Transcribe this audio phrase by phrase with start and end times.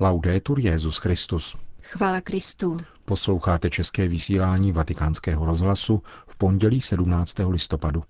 [0.00, 1.56] Laudetur Jezus Christus.
[1.82, 2.76] Chvála Kristu.
[3.04, 7.34] Posloucháte české vysílání Vatikánského rozhlasu v pondělí 17.
[7.48, 8.02] listopadu.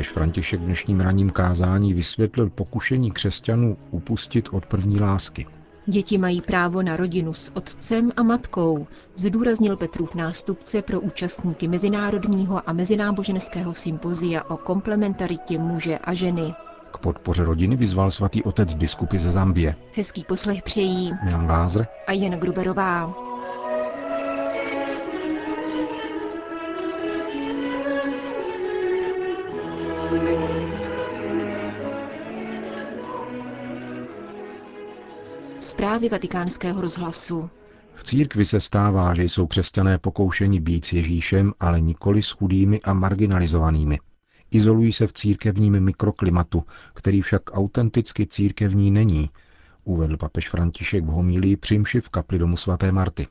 [0.00, 5.46] Papež František dnešním ranním kázání vysvětlil pokušení křesťanů upustit od první lásky.
[5.86, 12.68] Děti mají právo na rodinu s otcem a matkou, zdůraznil Petrův nástupce pro účastníky Mezinárodního
[12.68, 16.54] a mezináboženského sympozia o komplementaritě muže a ženy.
[16.92, 19.76] K podpoře rodiny vyzval svatý otec biskupy ze Zambie.
[19.94, 23.29] Hezký poslech přejí Milan Glázer a Jen Gruberová.
[35.70, 37.50] Zprávy vatikánského rozhlasu.
[37.94, 42.80] V církvi se stává, že jsou křesťané pokoušeni být s Ježíšem, ale nikoli s chudými
[42.80, 43.98] a marginalizovanými.
[44.50, 46.64] Izolují se v církevním mikroklimatu,
[46.94, 49.30] který však autenticky církevní není,
[49.84, 53.26] uvedl papež František v homílii přimši v kapli domu svaté Marty.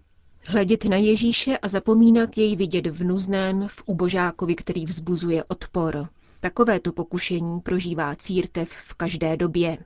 [0.48, 6.08] Hledět na Ježíše a zapomínat jej vidět v nuzném, v ubožákovi, který vzbuzuje odpor.
[6.40, 9.78] Takovéto pokušení prožívá církev v každé době.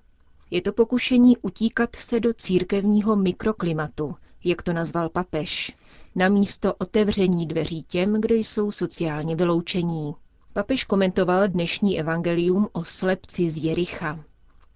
[0.51, 5.75] Je to pokušení utíkat se do církevního mikroklimatu, jak to nazval papež,
[6.15, 10.15] na místo otevření dveří těm, kdo jsou sociálně vyloučení.
[10.53, 14.19] Papež komentoval dnešní evangelium o slepci z Jericha.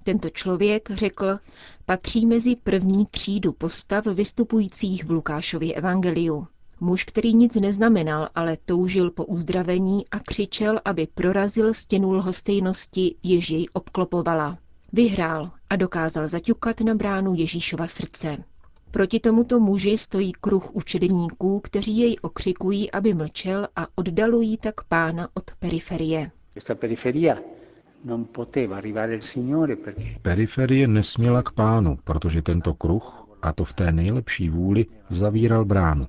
[0.03, 1.37] Tento člověk, řekl,
[1.85, 6.47] patří mezi první třídu postav vystupujících v Lukášově evangeliu.
[6.79, 13.49] Muž, který nic neznamenal, ale toužil po uzdravení a křičel, aby prorazil stěnu lhostejnosti, jež
[13.49, 14.57] jej obklopovala.
[14.93, 18.37] Vyhrál a dokázal zaťukat na bránu Ježíšova srdce.
[18.91, 25.29] Proti tomuto muži stojí kruh učedníků, kteří jej okřikují, aby mlčel a oddalují tak pána
[25.33, 26.31] od periferie.
[30.21, 36.07] Periferie nesměla k pánu, protože tento kruh, a to v té nejlepší vůli, zavíral bránu.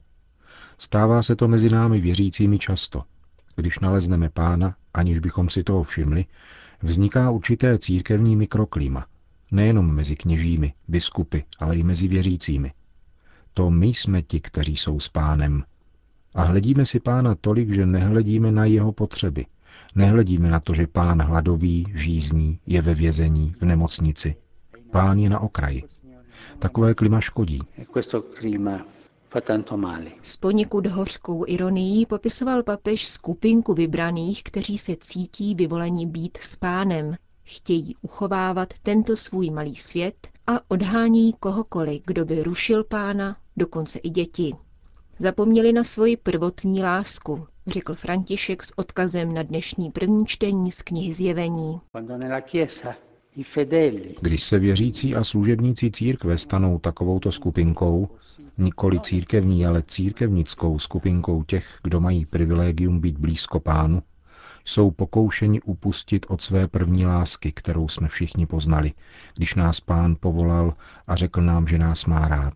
[0.78, 3.02] Stává se to mezi námi věřícími často.
[3.56, 6.24] Když nalezneme pána, aniž bychom si toho všimli,
[6.82, 9.06] vzniká určité církevní mikroklima,
[9.50, 12.72] nejenom mezi kněžími, biskupy, ale i mezi věřícími.
[13.54, 15.64] To my jsme ti, kteří jsou s pánem.
[16.34, 19.46] A hledíme si pána tolik, že nehledíme na jeho potřeby.
[19.94, 24.36] Nehledíme na to, že pán hladový, žízní, je ve vězení, v nemocnici.
[24.90, 25.82] Pán je na okraji.
[26.58, 27.60] Takové klima škodí.
[30.22, 37.16] S poněkud hořkou ironií popisoval papež skupinku vybraných, kteří se cítí vyvoleni být s pánem,
[37.48, 44.10] chtějí uchovávat tento svůj malý svět a odhánějí kohokoliv, kdo by rušil pána, dokonce i
[44.10, 44.54] děti.
[45.18, 51.14] Zapomněli na svoji prvotní lásku, řekl František s odkazem na dnešní první čtení z knihy
[51.14, 51.80] Zjevení.
[54.20, 58.08] Když se věřící a služebníci církve stanou takovouto skupinkou,
[58.58, 64.02] nikoli církevní, ale církevnickou skupinkou těch, kdo mají privilegium být blízko pánu,
[64.68, 68.92] jsou pokoušeni upustit od své první lásky, kterou jsme všichni poznali,
[69.34, 70.74] když nás pán povolal
[71.06, 72.54] a řekl nám, že nás má rád.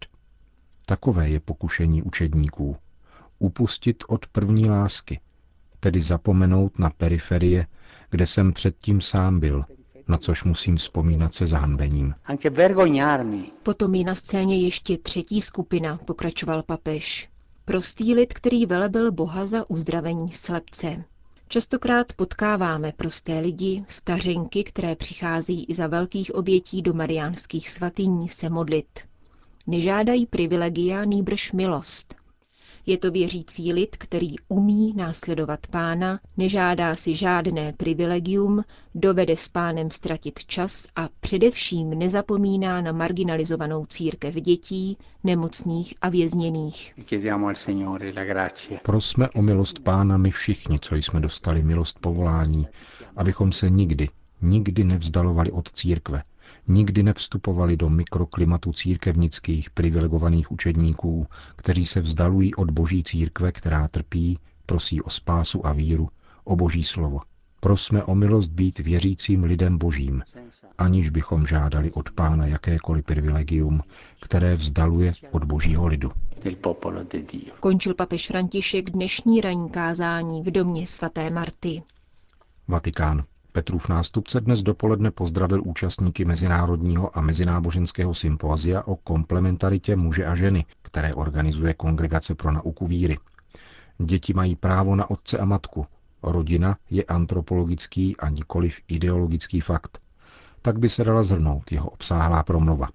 [0.87, 2.77] Takové je pokušení učedníků.
[3.39, 5.21] Upustit od první lásky,
[5.81, 7.67] tedy zapomenout na periferie,
[8.11, 9.65] kde jsem předtím sám byl,
[10.09, 12.15] na což musím vzpomínat se zahanbením.
[13.63, 17.29] Potom je na scéně ještě třetí skupina, pokračoval papež.
[17.65, 21.05] Prostý lid, který velebil Boha za uzdravení slepce.
[21.53, 28.49] Častokrát potkáváme prosté lidi, stařenky, které přichází i za velkých obětí do mariánských svatyní se
[28.51, 29.01] modlit.
[29.67, 32.15] Nežádají privilegia, nýbrž milost.
[32.87, 39.91] Je to věřící lid, který umí následovat pána, nežádá si žádné privilegium, dovede s pánem
[39.91, 46.95] ztratit čas a především nezapomíná na marginalizovanou církev dětí, nemocných a vězněných.
[48.83, 52.67] Prosme o milost pána my všichni, co jsme dostali milost povolání,
[53.17, 54.09] abychom se nikdy,
[54.43, 56.23] nikdy nevzdalovali od církve,
[56.69, 61.27] nikdy nevstupovali do mikroklimatu církevnických privilegovaných učedníků,
[61.57, 66.09] kteří se vzdalují od boží církve, která trpí, prosí o spásu a víru,
[66.45, 67.21] o boží slovo.
[67.61, 70.23] Prosme o milost být věřícím lidem božím,
[70.79, 73.83] aniž bychom žádali od pána jakékoliv privilegium,
[74.23, 76.13] které vzdaluje od božího lidu.
[77.61, 81.83] Končil papež František dnešní ranní kázání v domě svaté Marty.
[82.69, 83.25] Vatikán.
[83.53, 90.65] Petrův nástupce dnes dopoledne pozdravil účastníky Mezinárodního a mezináboženského sympózia o komplementaritě muže a ženy,
[90.83, 93.19] které organizuje Kongregace pro nauku víry.
[93.99, 95.87] Děti mají právo na otce a matku.
[96.23, 99.99] Rodina je antropologický a nikoliv ideologický fakt.
[100.63, 102.89] Tak by se dala zhrnout jeho obsáhlá promluva.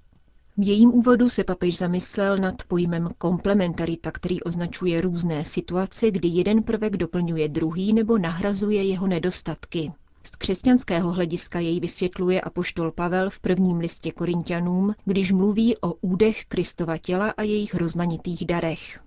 [0.58, 6.64] V jejím úvodu se papež zamyslel nad pojmem komplementarita, který označuje různé situace, kdy jeden
[6.64, 9.92] prvek doplňuje druhý nebo nahrazuje jeho nedostatky.
[10.28, 16.46] Z křesťanského hlediska jej vysvětluje apoštol Pavel v prvním listě Korintianům, když mluví o údech
[16.46, 19.00] Kristova těla a jejich rozmanitých darech.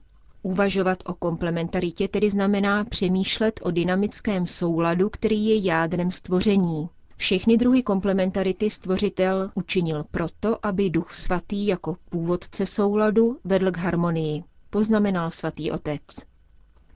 [0.42, 6.88] Uvažovat o komplementaritě tedy znamená přemýšlet o dynamickém souladu, který je jádrem stvoření.
[7.16, 14.44] Všechny druhy komplementarity stvořitel učinil proto, aby duch svatý jako původce souladu vedl k harmonii,
[14.70, 16.29] poznamenal svatý otec.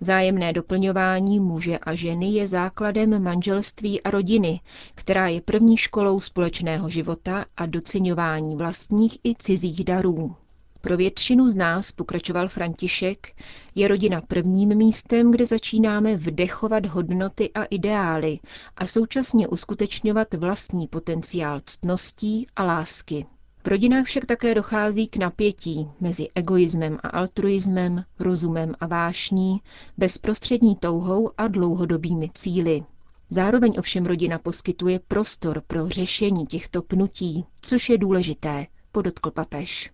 [0.00, 4.60] Zájemné doplňování muže a ženy je základem manželství a rodiny,
[4.94, 10.36] která je první školou společného života a doceňování vlastních i cizích darů.
[10.80, 13.32] Pro většinu z nás, pokračoval František,
[13.74, 18.38] je rodina prvním místem, kde začínáme vdechovat hodnoty a ideály
[18.76, 23.26] a současně uskutečňovat vlastní potenciál ctností a lásky.
[23.64, 29.60] V rodinách však také dochází k napětí mezi egoismem a altruismem, rozumem a vášní,
[29.98, 32.82] bezprostřední touhou a dlouhodobými cíly.
[33.30, 39.90] Zároveň ovšem rodina poskytuje prostor pro řešení těchto pnutí, což je důležité, podotkl papež.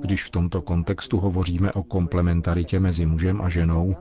[0.00, 3.96] Když v tomto kontextu hovoříme o komplementaritě mezi mužem a ženou,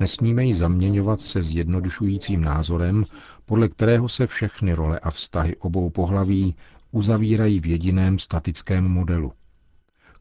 [0.00, 3.04] nesmíme ji zaměňovat se zjednodušujícím názorem,
[3.46, 6.56] podle kterého se všechny role a vztahy obou pohlaví
[6.90, 9.32] uzavírají v jediném statickém modelu.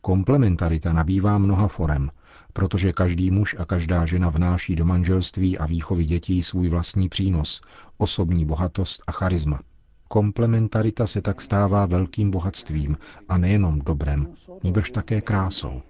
[0.02, 2.12] Komplementarita nabývá mnoha forem,
[2.54, 7.62] protože každý muž a každá žena vnáší do manželství a výchovy dětí svůj vlastní přínos,
[7.98, 9.60] osobní bohatost a charisma.
[10.08, 12.98] Komplementarita se tak stává velkým bohatstvím
[13.30, 14.28] a nejenom dobrem,
[14.64, 15.82] nýbrž také krásou.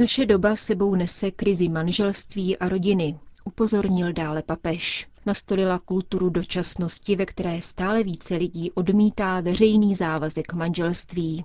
[0.00, 5.08] Naše doba sebou nese krizi manželství a rodiny, upozornil dále papež.
[5.26, 11.44] Nastolila kulturu dočasnosti, ve které stále více lidí odmítá veřejný závazek manželství.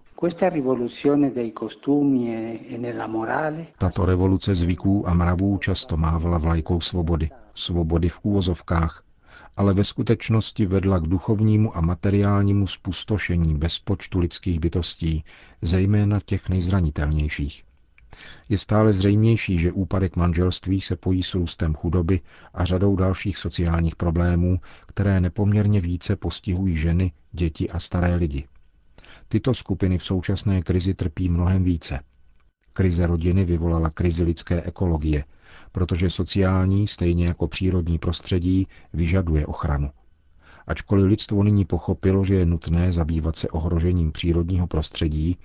[3.52, 7.30] E Tato revoluce zvyků a mravů často mávala vlajkou svobody.
[7.56, 9.04] Svobody v úvozovkách,
[9.58, 15.24] ale ve skutečnosti vedla k duchovnímu a materiálnímu spustošení bezpočtu lidských bytostí,
[15.62, 17.65] zejména těch nejzranitelnějších.
[18.50, 22.20] Je stále zřejmější, že úpadek manželství se pojí s růstem chudoby
[22.54, 28.48] a řadou dalších sociálních problémů, které nepoměrně více postihují ženy, děti a staré lidi.
[29.28, 32.00] Tyto skupiny v současné krizi trpí mnohem více.
[32.74, 35.24] Krize rodiny vyvolala krizi lidské ekologie,
[35.72, 39.90] protože sociální, stejně jako přírodní prostředí, vyžaduje ochranu.
[40.68, 45.38] Ačkoliv lidstvo nyní pochopilo, že je nutné zabývat se ohrožením přírodního prostředí,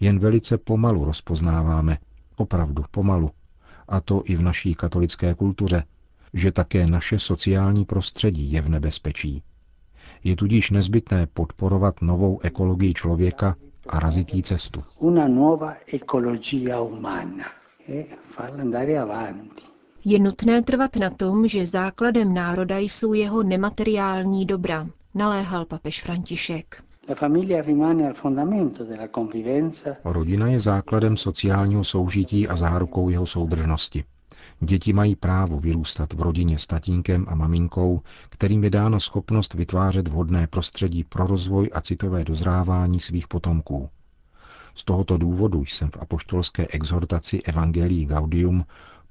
[0.00, 1.98] jen velice pomalu rozpoznáváme,
[2.36, 3.30] opravdu pomalu,
[3.88, 5.84] a to i v naší katolické kultuře,
[6.34, 9.42] že také naše sociální prostředí je v nebezpečí.
[10.24, 13.56] Je tudíž nezbytné podporovat novou ekologii člověka
[13.88, 14.84] a razitý cestu.
[14.98, 17.44] Una nuova ecologia umana
[17.88, 19.62] e avanti.
[20.04, 26.82] Je nutné trvat na tom, že základem národa jsou jeho nemateriální dobra, naléhal papež František.
[30.04, 34.04] Rodina je základem sociálního soužití a zárukou jeho soudržnosti.
[34.60, 40.08] Děti mají právo vyrůstat v rodině s tatínkem a maminkou, kterým je dána schopnost vytvářet
[40.08, 43.88] vhodné prostředí pro rozvoj a citové dozrávání svých potomků.
[44.74, 48.64] Z tohoto důvodu jsem v apoštolské exhortaci Evangelii Gaudium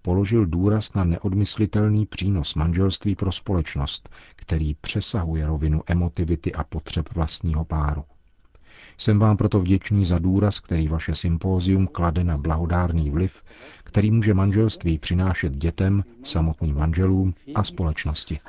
[0.06, 7.66] položil důraz na neodmyslitelný přínos manželství pro společnost, který přesahuje rovinu emotivity a potřeb vlastního
[7.66, 8.04] páru.
[8.98, 13.44] Jsem vám proto vděčný za důraz, který vaše sympózium klade na blahodárný vliv,
[13.84, 18.40] který může manželství přinášet dětem, samotným manželům a společnosti.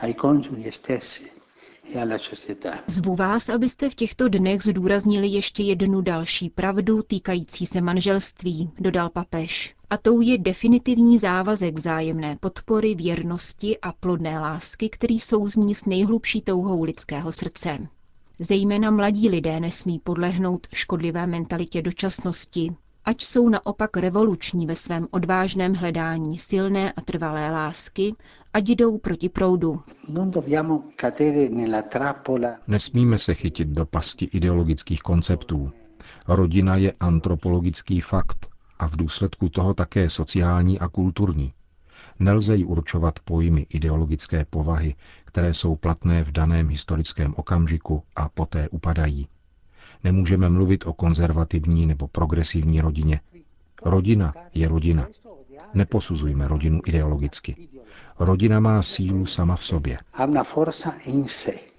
[2.87, 9.09] Zvu vás, abyste v těchto dnech zdůraznili ještě jednu další pravdu týkající se manželství, dodal
[9.11, 9.76] papež.
[9.91, 16.43] A tou je definitivní závazek vzájemné podpory, věrnosti a plodné lásky, který souzní s nejhlubší
[16.43, 17.79] touhou lidského srdce.
[18.39, 22.73] Zejména mladí lidé nesmí podlehnout škodlivé mentalitě dočasnosti,
[23.05, 28.15] ať jsou naopak revoluční ve svém odvážném hledání silné a trvalé lásky,
[28.53, 29.83] ať jdou proti proudu.
[32.67, 35.71] Nesmíme se chytit do pasti ideologických konceptů.
[36.29, 41.53] Rodina je antropologický fakt a v důsledku toho také sociální a kulturní.
[42.19, 48.69] Nelze jí určovat pojmy ideologické povahy, které jsou platné v daném historickém okamžiku a poté
[48.69, 49.29] upadají.
[50.05, 53.21] Nemůžeme mluvit o konzervativní nebo progresivní rodině.
[53.83, 55.07] Rodina je rodina.
[55.75, 57.69] Neposuzujme rodinu ideologicky.
[58.19, 59.99] Rodina má sílu sama v sobě.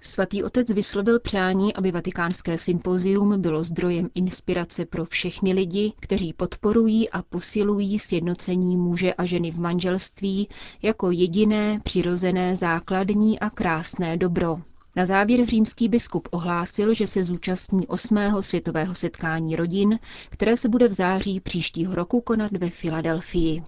[0.02, 7.10] Svatý otec vyslovil přání, aby vatikánské sympozium bylo zdrojem inspirace pro všechny lidi, kteří podporují
[7.10, 10.50] a posilují sjednocení muže a ženy v manželství
[10.82, 14.60] jako jediné, přirozené, základní a krásné dobro.
[14.96, 18.18] Na závěr římský biskup ohlásil, že se zúčastní 8.
[18.40, 20.00] světového setkání rodin,
[20.30, 23.64] které se bude v září příštího roku konat ve Filadelfii.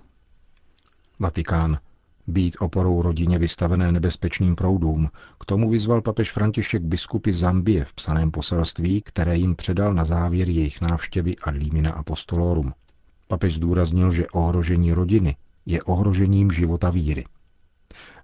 [1.20, 1.80] Vatikán.
[2.30, 5.10] Být oporou rodině vystavené nebezpečným proudům,
[5.40, 10.50] k tomu vyzval papež František biskupy Zambie v psaném poselství, které jim předal na závěr
[10.50, 12.74] jejich návštěvy ad limina apostolorum.
[13.28, 17.26] Papež zdůraznil, že ohrožení rodiny je ohrožením života víry.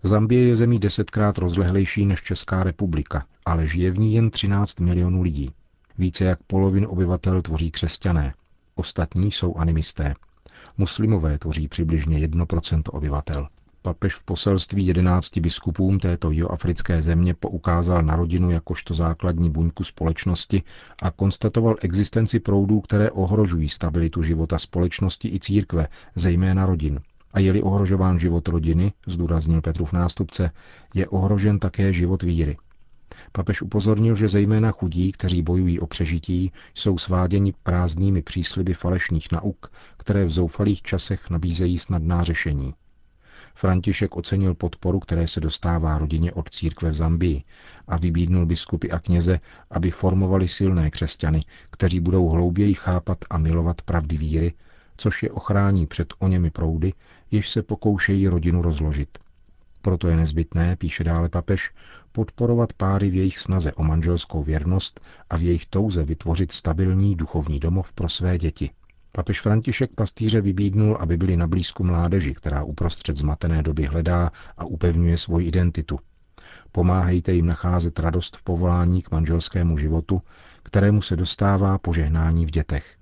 [0.03, 5.21] Zambie je zemí desetkrát rozlehlejší než Česká republika, ale žije v ní jen 13 milionů
[5.21, 5.51] lidí.
[5.97, 8.33] Více jak polovinu obyvatel tvoří křesťané.
[8.75, 10.13] Ostatní jsou animisté.
[10.77, 13.47] Muslimové tvoří přibližně 1% obyvatel.
[13.85, 20.63] Papež v poselství jedenácti biskupům této jihoafrické země poukázal na rodinu jakožto základní buňku společnosti
[21.01, 26.99] a konstatoval existenci proudů, které ohrožují stabilitu života společnosti i církve, zejména rodin.
[27.33, 30.51] A je-li ohrožován život rodiny, zdůraznil Petrův nástupce,
[30.93, 32.57] je ohrožen také život víry.
[33.31, 39.71] Papež upozornil, že zejména chudí, kteří bojují o přežití, jsou sváděni prázdnými přísliby falešných nauk,
[39.97, 42.73] které v zoufalých časech nabízejí snadná řešení.
[43.57, 47.43] František ocenil podporu, které se dostává rodině od církve v Zambii
[47.87, 49.39] a vybídnul biskupy a kněze,
[49.71, 54.53] aby formovali silné křesťany, kteří budou hlouběji chápat a milovat pravdy víry,
[54.97, 56.93] což je ochrání před oněmi proudy,
[57.31, 59.17] jež se pokoušejí rodinu rozložit.
[59.81, 61.71] Proto je nezbytné, píše dále papež,
[62.11, 67.59] podporovat páry v jejich snaze o manželskou věrnost a v jejich touze vytvořit stabilní duchovní
[67.59, 68.69] domov pro své děti.
[69.15, 74.65] Papež František pastýře vybídnul, aby byli na blízku mládeži, která uprostřed zmatené doby hledá a
[74.65, 75.99] upevňuje svoji identitu.
[76.71, 80.21] Pomáhejte jim nacházet radost v povolání k manželskému životu,
[80.63, 82.95] kterému se dostává požehnání v dětech.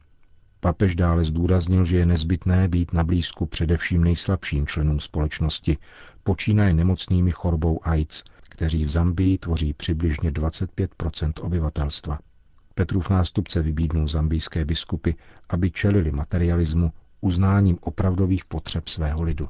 [0.59, 5.77] Papež dále zdůraznil, že je nezbytné být na blízku především nejslabším členům společnosti,
[6.23, 12.19] počínaje nemocnými chorbou AIDS, kteří v Zambii tvoří přibližně 25% obyvatelstva.
[12.75, 15.11] Petrův nástupce vybídnul zambijské biskupy,
[15.49, 19.49] aby čelili materialismu uznáním opravdových potřeb svého lidu.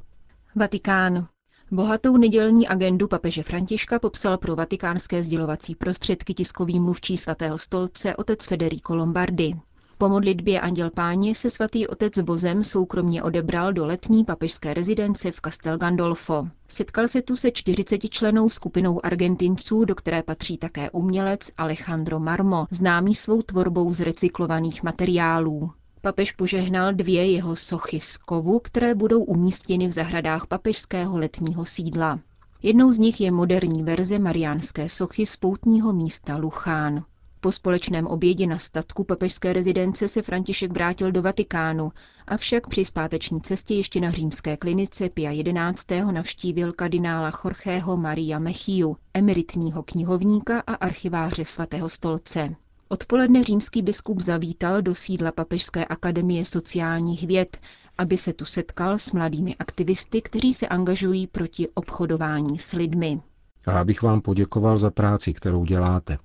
[0.55, 1.27] Vatikán.
[1.71, 8.45] Bohatou nedělní agendu papeže Františka popsal pro vatikánské sdělovací prostředky tiskový mluvčí svatého stolce otec
[8.45, 9.55] Federico Lombardi.
[9.97, 15.41] Po modlitbě Anděl Páně se svatý otec vozem soukromně odebral do letní papežské rezidence v
[15.41, 16.47] Castel Gandolfo.
[16.67, 22.65] Setkal se tu se 40 členou skupinou Argentinců, do které patří také umělec Alejandro Marmo,
[22.71, 25.71] známý svou tvorbou z recyklovaných materiálů.
[26.01, 32.19] Papež požehnal dvě jeho sochy z kovu, které budou umístěny v zahradách papežského letního sídla.
[32.63, 37.03] Jednou z nich je moderní verze mariánské sochy z poutního místa Luchán.
[37.43, 41.91] Po společném obědě na statku papežské rezidence se František vrátil do Vatikánu,
[42.27, 45.87] avšak při zpáteční cestě ještě na římské klinice Pia 11.
[46.11, 52.55] navštívil kardinála Jorgeho Maria Mechiu, emeritního knihovníka a archiváře svatého stolce.
[52.89, 57.57] Odpoledne římský biskup zavítal do sídla Papežské akademie sociálních věd,
[57.97, 63.21] aby se tu setkal s mladými aktivisty, kteří se angažují proti obchodování s lidmi.
[63.67, 66.17] Já bych vám poděkoval za práci, kterou děláte,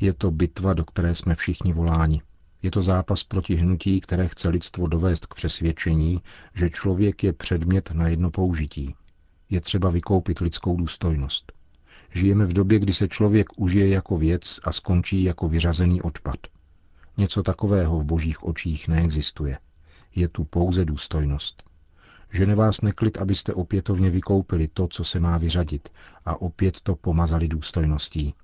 [0.00, 2.22] je to bitva, do které jsme všichni voláni.
[2.62, 6.22] Je to zápas proti hnutí, které chce lidstvo dovést k přesvědčení,
[6.54, 8.94] že člověk je předmět na jedno použití.
[9.50, 11.52] Je třeba vykoupit lidskou důstojnost.
[12.14, 16.36] Žijeme v době, kdy se člověk užije jako věc a skončí jako vyřazený odpad.
[17.18, 19.58] Něco takového v božích očích neexistuje.
[20.14, 21.62] Je tu pouze důstojnost.
[22.32, 25.88] Žene vás neklid, abyste opětovně vykoupili to, co se má vyřadit
[26.24, 28.34] a opět to pomazali důstojností.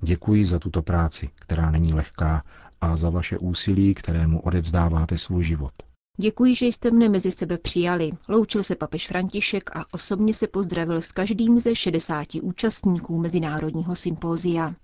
[0.00, 2.42] Děkuji za tuto práci, která není lehká,
[2.80, 5.72] a za vaše úsilí, kterému odevzdáváte svůj život.
[6.16, 8.10] Děkuji, že jste mne mezi sebe přijali.
[8.28, 14.74] Loučil se papež František a osobně se pozdravil s každým ze 60 účastníků Mezinárodního sympózia.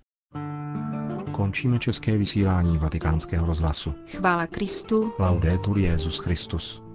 [1.32, 3.94] Končíme české vysílání vatikánského rozhlasu.
[4.16, 5.12] Chvála Kristu.
[5.18, 6.85] Laudetur Jezus Christus.